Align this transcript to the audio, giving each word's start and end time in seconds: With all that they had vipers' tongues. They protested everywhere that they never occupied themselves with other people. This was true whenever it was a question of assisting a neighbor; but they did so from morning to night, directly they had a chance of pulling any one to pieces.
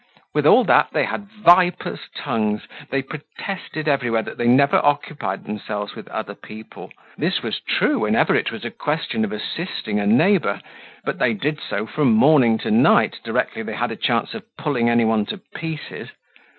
With 0.33 0.47
all 0.47 0.63
that 0.63 0.87
they 0.93 1.03
had 1.05 1.27
vipers' 1.45 2.09
tongues. 2.15 2.63
They 2.89 3.03
protested 3.03 3.87
everywhere 3.87 4.23
that 4.23 4.39
they 4.39 4.47
never 4.47 4.77
occupied 4.83 5.43
themselves 5.43 5.93
with 5.93 6.07
other 6.07 6.33
people. 6.33 6.91
This 7.19 7.43
was 7.43 7.59
true 7.59 7.99
whenever 7.99 8.33
it 8.33 8.51
was 8.51 8.65
a 8.65 8.71
question 8.71 9.23
of 9.23 9.31
assisting 9.31 9.99
a 9.99 10.07
neighbor; 10.07 10.59
but 11.05 11.19
they 11.19 11.35
did 11.35 11.59
so 11.61 11.85
from 11.85 12.13
morning 12.13 12.57
to 12.65 12.71
night, 12.71 13.19
directly 13.23 13.61
they 13.61 13.75
had 13.75 13.91
a 13.91 13.95
chance 13.95 14.33
of 14.33 14.41
pulling 14.57 14.89
any 14.89 15.05
one 15.05 15.27
to 15.27 15.37
pieces. 15.37 16.09